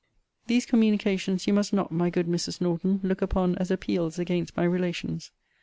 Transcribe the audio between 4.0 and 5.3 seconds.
against my relations.